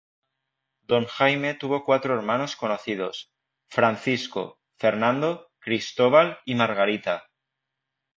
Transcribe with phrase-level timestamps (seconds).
[0.91, 3.31] Don Jaime tuvo cuatro hermanos conocidos:
[3.67, 7.29] Francisco, Fernando, Cristóbal y Margarita.